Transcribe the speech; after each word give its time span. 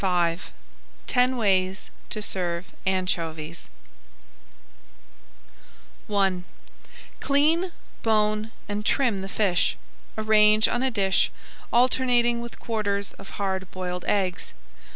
[Page 0.01 0.39
41] 1.05 1.05
TEN 1.05 1.37
WAYS 1.37 1.89
TO 2.09 2.23
SERVE 2.23 2.65
ANCHOVIES 2.87 3.69
I 6.09 6.41
Clean, 7.19 7.71
bone, 8.01 8.49
and 8.67 8.83
trim 8.83 9.19
the 9.19 9.29
fish. 9.29 9.77
Arrange 10.17 10.67
on 10.67 10.81
a 10.81 10.89
dish, 10.89 11.29
alternating 11.71 12.41
with 12.41 12.59
quarters 12.59 13.13
of 13.19 13.29
hard 13.37 13.69
boiled 13.69 14.03
eggs. 14.07 14.53